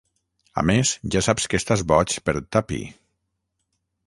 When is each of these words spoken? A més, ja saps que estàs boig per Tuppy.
A 0.61 0.63
més, 0.69 0.93
ja 1.15 1.23
saps 1.27 1.45
que 1.51 1.61
estàs 1.63 1.83
boig 1.93 2.17
per 2.31 2.39
Tuppy. 2.57 2.81